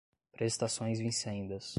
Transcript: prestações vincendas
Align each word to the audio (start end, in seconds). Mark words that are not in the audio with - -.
prestações 0.31 0.97
vincendas 0.99 1.67